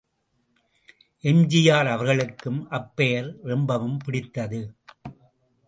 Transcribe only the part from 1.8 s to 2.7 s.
அவர்களுக்கும்